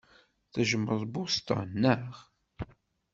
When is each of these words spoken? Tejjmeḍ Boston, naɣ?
Tejjmeḍ 0.53 1.01
Boston, 1.13 1.69
naɣ? 1.81 2.13